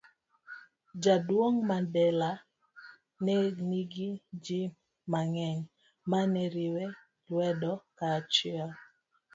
[1.03, 2.29] Jaduong' Mandela
[3.23, 3.35] ne
[3.69, 4.09] nigi
[4.43, 4.61] ji
[5.11, 5.61] mang'eny
[6.09, 6.85] ma ne riwe
[7.29, 8.69] lwedo kaachiel